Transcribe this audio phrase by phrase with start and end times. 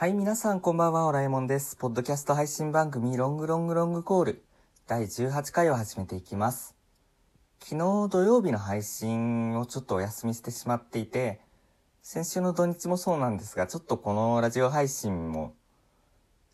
[0.00, 1.76] はい、皆さんこんばんは、おらえもんです。
[1.76, 4.44] ポッドキャスト配信番組、ロングロングロングコール、
[4.86, 6.74] 第18回を始めていきます。
[7.62, 11.42] 昨日土曜日の配信をちょっとお休みしてしまっていて、
[12.00, 15.54] 先週の土日もそうなんですが、ちょっとこのラジオ配信も、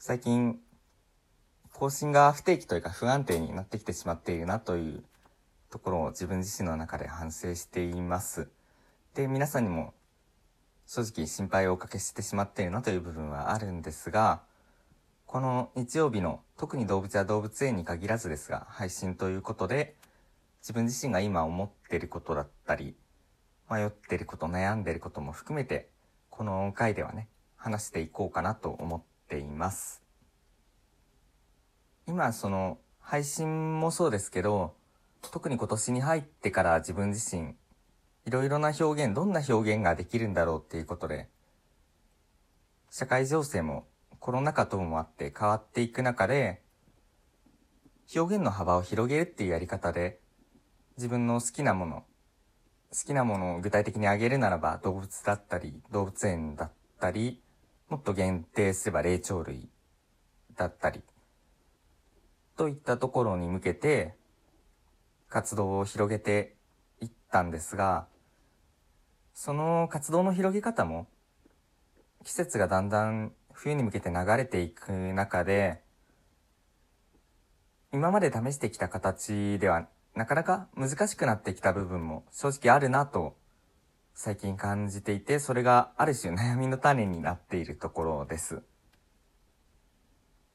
[0.01, 0.59] 最近、
[1.73, 5.05] 更新が不定期というか不安定になってきてしまっているなという
[5.71, 8.49] ところを自分自身の中で反省しています。
[9.15, 9.95] で、皆さんにも
[10.87, 14.43] 正直心配をおかけしてしまっているなという部分はあるんですが、
[15.27, 19.97] この日曜日の特に動物や動物園に限らずですが、配信ということで、
[20.63, 22.95] 自分自身が今思っていることだったり、
[23.69, 25.89] 迷っていること、悩んでいることも含めて、
[26.31, 30.03] この回ではね、話していこうかなと思っています。
[32.07, 34.75] 今、その、配信もそうですけど、
[35.21, 37.57] 特に今年に入ってから自分自身、
[38.27, 41.29] いろいろな表現、どんな表現ができるんだろうっていうことで、
[42.91, 43.87] 社会情勢も
[44.19, 46.61] コロナ禍等もあって変わっていく中で、
[48.17, 50.19] 表現の幅を広げるっていうやり方で、
[50.97, 52.05] 自分の好きなもの、
[52.91, 57.41] 好きなものを具体的に挙げるならば動物だったり、動物園だったり、
[57.89, 59.69] もっと限定すれば霊長類
[60.57, 61.01] だったり、
[62.57, 64.17] といったところに向けて
[65.29, 66.57] 活動を広げて
[67.01, 68.09] いったんですが、
[69.39, 71.07] その活動の広げ方も
[72.25, 75.83] 季節がだんだん冬に向けて流れていく中で、
[77.93, 83.37] 今まで試してきた形ではなかなか難しくなってきた部分も正直あるなと
[84.15, 88.63] 最近感じていて、それがある種悩みの種になっているところです。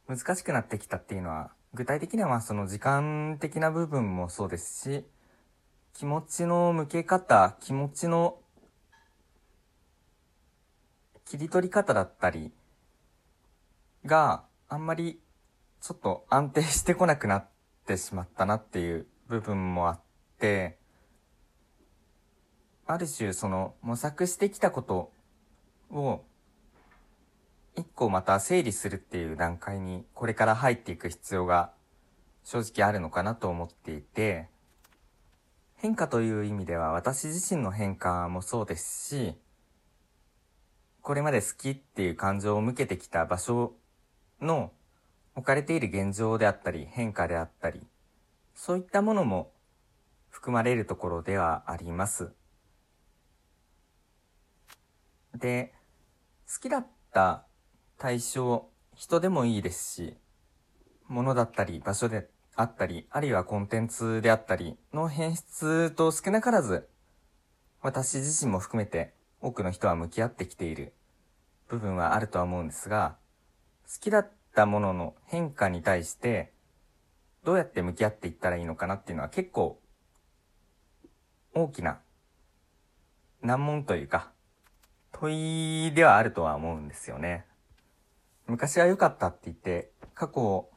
[0.08, 5.06] 難しくなってきたっていうのは、具体的にはその時間的な部分もそうですし、
[5.94, 8.41] 気持ちの向け方、気持ちの
[11.32, 12.52] 切り取り方だったり
[14.06, 15.22] があんまり
[15.80, 17.47] ちょっと安定してこなくなっ
[17.88, 20.00] てしまったなっていう部分もあっ
[20.40, 20.78] て、
[22.86, 25.14] ある種その模索してきたこと
[25.90, 26.25] を
[27.78, 31.72] 一個また整理するっていう段階にこれから入っていく必要が
[32.44, 34.50] 正直あるのかなと思っていて、
[35.78, 39.36] 変化という意味では私自身の変化もそうですし、
[41.01, 43.73] これまで好きっていう感情を向けてきた場所
[44.39, 44.72] の
[45.35, 47.81] 置かれている現状であったり変化であったり、
[48.53, 49.51] そういったものも
[50.29, 52.31] 含まれるところではあります。
[55.35, 55.73] で、
[56.53, 57.45] 好きだった
[57.97, 60.17] 対象、人でもいいですし、
[61.07, 66.90] 物だったり場所であったり、あるいはコンテンツであったりの変質と少なからず、
[67.81, 70.94] 私自身も含めて多くの人は向き合ってきている
[71.68, 73.18] 部分はあるとは思うんですが、
[73.91, 76.53] 好きだったものの変化に対して、
[77.44, 79.79] どうやって向き合っていったらいいのかなっていうのは結構、
[81.53, 82.00] 大きな
[83.41, 84.31] 難問というか、
[85.12, 87.46] 問いではあるとは思うんですよね。
[88.47, 90.72] 昔は良かったって言って、過去を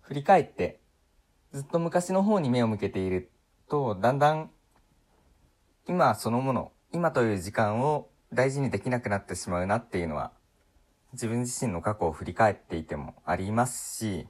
[0.00, 0.80] 振り返って、
[1.52, 3.30] ずっと昔の方に目を向けている
[3.68, 4.50] と、だんだん、
[5.86, 10.32] 今そのもの、今という時間を大事にできなくなってしまうなっていうのは、
[11.12, 14.26] 自分自身の過去を振り返っていてもありますし、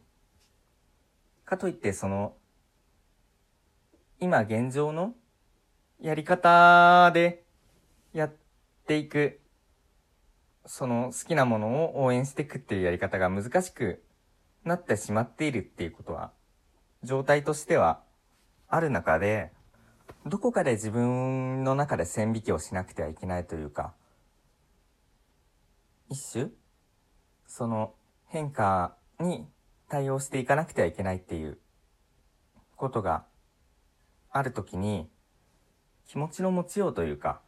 [1.44, 2.34] かといってその、
[4.21, 5.15] 今現状の
[6.00, 7.44] やり方で
[8.12, 8.33] やっ
[8.87, 9.41] ていく、
[10.65, 14.03] その好きなものを応援していくっていうやり方が難しく
[14.65, 16.33] なってしまっているっていうことは、
[17.03, 18.03] 状態としては
[18.69, 19.53] ある中で、
[20.28, 23.94] どこかで自分の中で線引きをしなくてはいけないというか、
[26.10, 26.48] 一種、
[27.47, 27.94] その
[28.26, 29.47] 変化に
[29.88, 31.59] 対応していかなくてはいけないっていう
[32.75, 33.25] ことが
[34.32, 35.08] あるときに、
[36.08, 37.40] 気持ちの持ちようというか、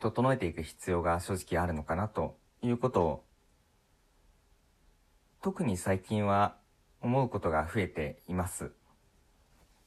[0.00, 3.24] 整えていく必要が正直あるのかなということを、
[5.42, 6.56] 特に最近は
[7.00, 8.72] 思うことが増えています。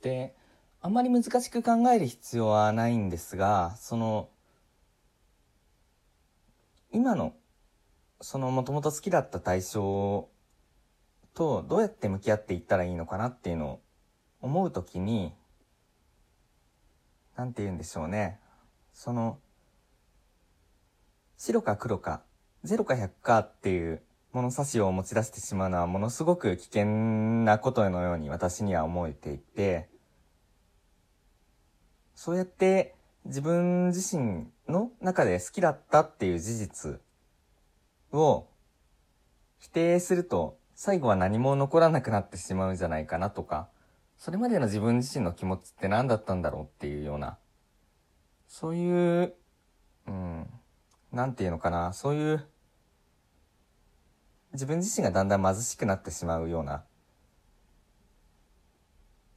[0.07, 0.33] で、
[0.79, 4.29] あまり難しく考える必要はないんですが、その、
[6.93, 7.33] 今の、
[8.21, 10.29] そのもともと好きだった対象
[11.33, 13.81] とどうやって向き合っていったらいいのかなっていうのを
[14.41, 15.33] 思うときに、
[17.35, 18.39] なんて言うんでしょうね。
[18.93, 19.39] その、
[21.37, 22.23] 白か黒か、
[22.63, 24.01] 0か100かっていう
[24.31, 26.85] 物差しを持ち出してしまうのはものすごく危険
[27.43, 29.89] なことのように私には思えていて、
[32.17, 36.99] そうやって自分自身の中で好きだったっていう事実
[38.11, 38.47] を
[39.59, 43.69] 否定すると最後は何も残らなくなってしまうんじゃないかなとか、
[44.17, 47.37] それまでの自分自身の気持ちって何だったんだろうっていうような、
[48.47, 49.35] そういう、
[50.07, 50.47] うん、
[51.11, 52.47] なんていうのかな、そういう、
[54.53, 56.83] 自分自身がだんだん貧しくなってしまうような、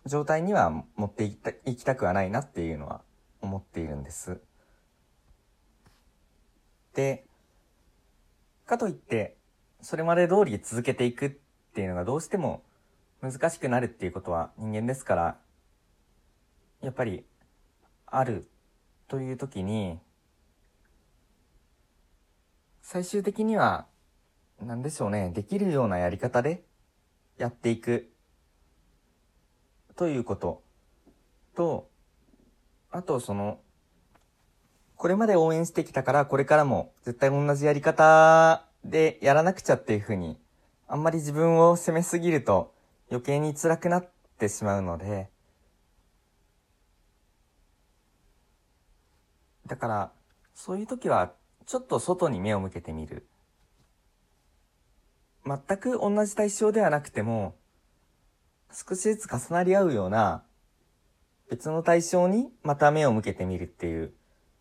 [0.06, 3.02] 状態には持っていきたいきたくはないなっていうのは
[3.40, 4.40] 思っているんです。
[6.94, 7.26] で、
[8.66, 9.36] かといって、
[9.80, 11.30] それまで通り続けていくっ
[11.74, 12.62] ていうのがどうしても
[13.22, 15.38] 難しくなるっていうことは人間ですから、
[16.82, 17.24] やっぱり
[18.06, 18.48] ある
[19.08, 19.98] という時に、
[22.82, 23.86] 最終的には、
[24.60, 26.64] なんでしょうね、できるようなやり方で
[27.38, 28.09] やっていく
[30.00, 30.62] ということ
[31.54, 31.90] と、
[32.90, 33.60] あとその、
[34.96, 40.38] これまで応援してきたからこれからも絶対同じやり方でやらなくちゃっていうふうに、
[40.88, 42.72] あんまり自分を責めすぎると
[43.10, 45.28] 余計に辛くなってしまうので、
[49.66, 50.12] だから、
[50.54, 51.34] そういう時は、
[51.66, 53.26] ちょっと外に目を向けてみる。
[55.44, 57.59] 全く同じ対象ではなくても、
[58.72, 60.44] 少しずつ重なり合うような、
[61.48, 64.12] 別の対象にまた目を向けてみるっていう、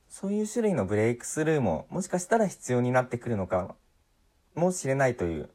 [0.08, 3.76] そういう種類のブレイクスルーも、もしかしたら必要になってくるのか
[4.56, 5.50] もしれないという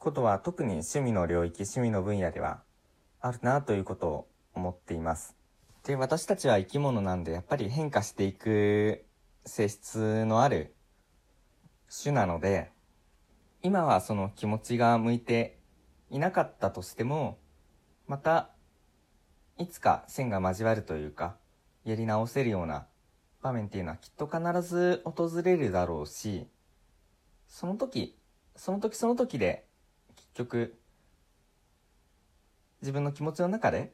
[0.00, 2.62] ことは特に趣味の領域、趣味の分野では
[3.20, 5.36] あるなということを思っています。
[5.84, 9.04] で、私たちは生き物なんでやっぱり変化していく
[9.44, 10.74] 性質のある
[12.02, 12.72] 種なので、
[13.62, 15.59] 今はその気持ちが向いて
[16.10, 17.38] いなかったとしても、
[18.06, 18.50] また
[19.58, 21.36] いつか線が交わるというか、
[21.84, 22.86] やり直せるような
[23.42, 26.46] 場面っていうのはきっと必ず訪れるだろうし、
[27.46, 28.16] その時、
[28.56, 29.64] その時その時で
[30.16, 30.78] 結局
[32.82, 33.92] 自分の気持ちの中で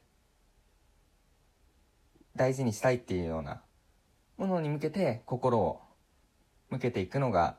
[2.35, 3.61] 大事にしたいっていうような
[4.37, 5.81] ものに向けて心を
[6.69, 7.57] 向けていくのが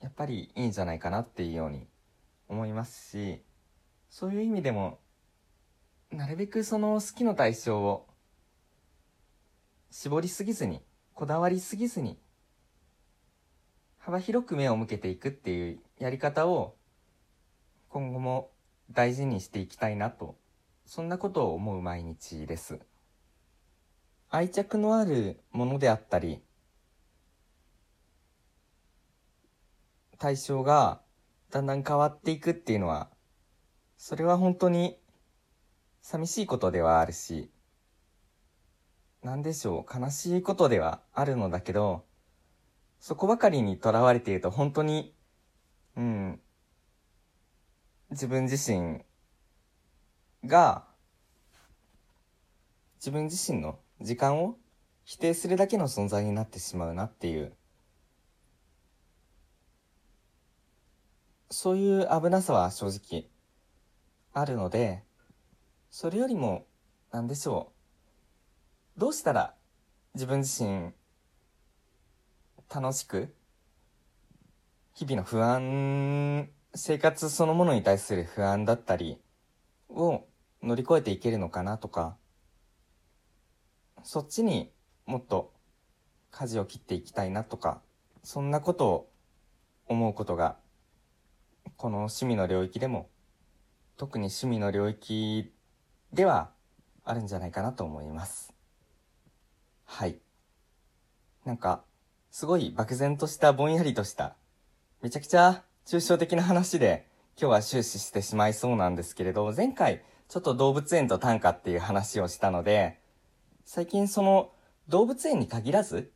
[0.00, 1.86] やっぱりいいんじゃないかなっていうように
[2.48, 3.42] 思いますし
[4.10, 4.98] そういう意味でも
[6.10, 8.06] なるべくその好きの対象を
[9.90, 10.82] 絞りすぎずに
[11.14, 12.18] こだわりすぎずに
[13.98, 16.74] 幅広く目を向けていくっていうやり方を
[17.88, 18.50] 今後も
[18.92, 20.36] 大事にしていきたいなと、
[20.84, 22.80] そんなことを思う毎日です。
[24.30, 26.40] 愛着のあるものであったり、
[30.18, 31.00] 対象が
[31.50, 33.10] だんだん変わっていくっていうのは、
[34.02, 34.96] それは本当に
[36.00, 37.50] 寂しいことではあるし、
[39.22, 42.06] なんでしょう、悲しいことではあるのだけど、
[42.98, 45.14] そこばかりにとらわれていると本当に、
[45.98, 46.40] うん、
[48.10, 49.02] 自分自身
[50.46, 50.86] が
[52.96, 54.56] 自分自身の時間を
[55.04, 57.52] 否定するだけの存在になってしまうなっていう
[61.50, 63.28] そういう危なさは正直
[64.32, 65.02] あるので
[65.90, 66.66] それよりも
[67.12, 67.72] 何でしょ
[68.96, 69.00] う。
[69.00, 69.54] どうしたら
[70.14, 70.92] 自分自身
[72.72, 73.34] 楽しく
[74.94, 79.18] 日々の不安生活そのものに対する不安だったり
[79.88, 80.24] を
[80.62, 82.16] 乗り越えていけるのかなとか、
[84.02, 84.70] そっちに
[85.06, 85.52] もっと
[86.30, 87.80] 舵を切っていきたいなとか、
[88.22, 89.10] そんなことを
[89.86, 90.58] 思うことが、
[91.76, 93.08] この趣味の領域でも、
[94.00, 95.52] 特に趣味の領域
[96.10, 96.48] では
[97.04, 98.54] あるんじゃないかなと思います。
[99.84, 100.16] はい。
[101.44, 101.84] なんか、
[102.30, 104.36] すごい漠然としたぼんやりとした、
[105.02, 113.00] めちゃくちゃ抽象的な話で今日は終始してしまいそうなんですけれど、前回ちょっと動物園と短歌っていう話をしたので、
[113.66, 114.50] 最近その
[114.88, 116.10] 動物園に限らず、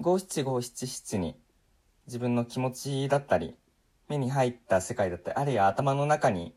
[0.00, 1.38] 五七五七七に
[2.06, 3.54] 自分の気持ちだったり、
[4.08, 6.54] 目に入った世界だったり、あるいは頭の中に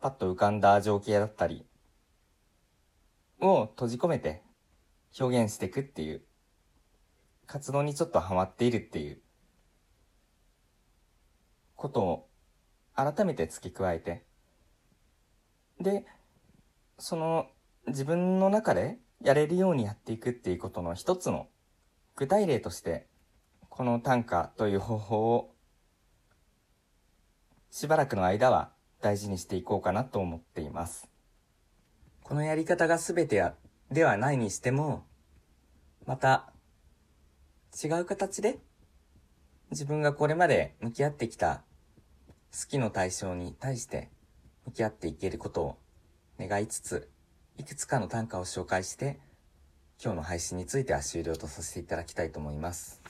[0.00, 1.64] パッと浮かんだ情景だったり
[3.40, 4.42] を閉じ込めて
[5.18, 6.22] 表現していくっていう
[7.46, 9.20] 活動にちょっとハマっているっていう
[11.74, 12.28] ことを
[12.94, 14.24] 改めて付け加えて、
[15.80, 16.06] で、
[16.98, 17.46] その
[17.88, 21.48] 自分の中でやれるようにやっていくっていうことの一つの
[22.14, 23.08] 具体例として、
[23.68, 25.51] この短歌という方法を
[27.72, 31.08] しばらくの間は大事にしていこうかなと思っています。
[32.22, 33.42] このやり方が全て
[33.90, 35.06] ではないにしても、
[36.06, 36.52] また
[37.82, 38.58] 違う形で
[39.70, 41.62] 自分がこれまで向き合ってきた
[42.52, 44.10] 好きの対象に対して
[44.66, 45.78] 向き合っていけることを
[46.38, 47.08] 願いつつ、
[47.56, 49.18] いくつかの短歌を紹介して、
[49.98, 53.00] 今日の配信については終了とさせていただきたいと思います。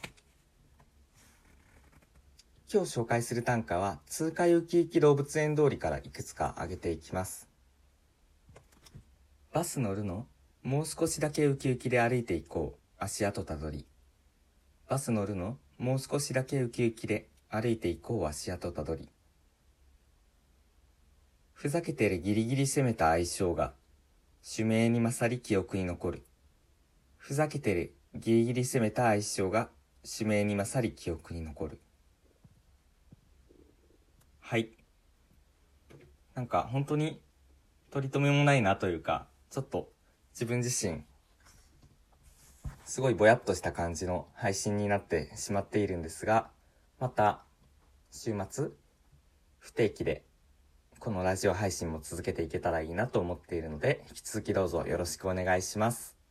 [2.74, 7.46] 今日紹介する短歌は、通過ウキウキ動物園通りからいくつか挙げていきます。
[9.52, 10.26] バス乗るの？
[10.62, 12.80] もう少しだけウキウキで歩いていこう。
[12.98, 13.84] 足跡たどり。
[14.88, 15.58] バス乗るの？
[15.76, 18.24] もう少しだけウキウキで歩いていこう。
[18.24, 19.06] 足跡たどり。
[21.52, 23.74] ふざけてるギリギリ攻めた相性が、
[24.40, 26.22] 主名に勝り記憶に残る。
[27.18, 29.68] ふざけてるギリギリ攻めた相性が、
[30.04, 31.78] 主名に勝り記憶に残る。
[34.52, 34.68] はい。
[36.34, 37.22] なんか本当に
[37.90, 39.88] 取り留めもないなというか、ちょっと
[40.34, 41.04] 自分自身、
[42.84, 46.50] すごいぼやっとした感じの配信になってしまっているんですが、
[47.00, 47.44] また
[48.10, 48.68] 週末、
[49.58, 50.22] 不定期で
[50.98, 56.21] このラジオ配信も続けていけたらいいなと思っているので、引き続きどうぞよろしくお願いします。